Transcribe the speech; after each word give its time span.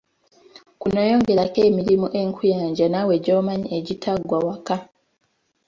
Kuno 0.81 0.99
yongerako 1.09 1.59
emirimu 1.69 2.07
enkuyanja 2.21 2.85
naawe 2.89 3.13
gy'omanyi 3.23 3.67
egitaggwa 3.77 4.37
waka. 4.47 4.75